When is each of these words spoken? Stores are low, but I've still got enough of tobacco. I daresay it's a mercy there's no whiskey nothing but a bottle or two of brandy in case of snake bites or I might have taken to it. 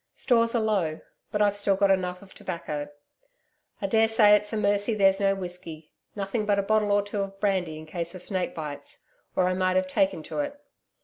Stores 0.15 0.55
are 0.55 0.63
low, 0.63 0.99
but 1.31 1.43
I've 1.43 1.55
still 1.55 1.75
got 1.75 1.91
enough 1.91 2.23
of 2.23 2.33
tobacco. 2.33 2.89
I 3.83 3.85
daresay 3.85 4.33
it's 4.35 4.51
a 4.51 4.57
mercy 4.57 4.95
there's 4.95 5.19
no 5.19 5.35
whiskey 5.35 5.91
nothing 6.15 6.43
but 6.47 6.57
a 6.57 6.63
bottle 6.63 6.91
or 6.91 7.03
two 7.03 7.21
of 7.21 7.39
brandy 7.39 7.77
in 7.77 7.85
case 7.85 8.15
of 8.15 8.23
snake 8.23 8.55
bites 8.55 9.05
or 9.35 9.47
I 9.47 9.53
might 9.53 9.75
have 9.75 9.85
taken 9.85 10.23
to 10.23 10.39
it. 10.39 10.59